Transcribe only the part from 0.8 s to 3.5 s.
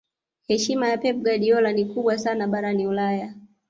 ya pep guardiola ni kubwa sana barani ulaya